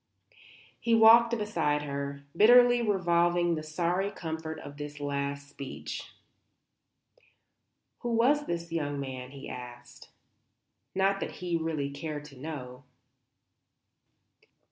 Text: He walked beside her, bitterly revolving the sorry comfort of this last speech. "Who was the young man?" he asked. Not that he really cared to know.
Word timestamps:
He 0.79 0.95
walked 0.95 1.37
beside 1.37 1.83
her, 1.83 2.23
bitterly 2.35 2.81
revolving 2.81 3.53
the 3.53 3.61
sorry 3.61 4.09
comfort 4.09 4.59
of 4.61 4.77
this 4.77 4.99
last 4.99 5.47
speech. 5.47 6.13
"Who 7.99 8.09
was 8.13 8.47
the 8.47 8.57
young 8.75 8.99
man?" 8.99 9.29
he 9.29 9.47
asked. 9.47 10.09
Not 10.95 11.19
that 11.19 11.33
he 11.33 11.55
really 11.55 11.91
cared 11.91 12.25
to 12.25 12.35
know. 12.35 12.83